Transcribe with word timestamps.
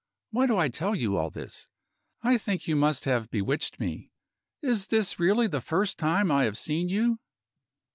Why 0.31 0.47
do 0.47 0.57
I 0.57 0.67
tell 0.67 0.95
you 0.95 1.15
all 1.15 1.29
this? 1.29 1.67
I 2.23 2.39
think 2.39 2.67
you 2.67 2.75
must 2.75 3.05
have 3.05 3.29
bewitched 3.29 3.79
me. 3.79 4.09
Is 4.63 4.87
this 4.87 5.19
really 5.19 5.45
the 5.45 5.61
first 5.61 5.99
time 5.99 6.31
I 6.31 6.45
have 6.45 6.57
seen 6.57 6.89
you?" 6.89 7.19